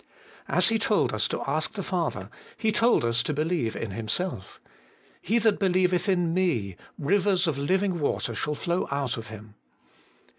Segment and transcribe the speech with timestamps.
[0.47, 4.59] As He told us to ask the Father, He told us to believe in Himself.'
[5.21, 9.53] He that believeth in me, rivers of living water shall flow out of him.'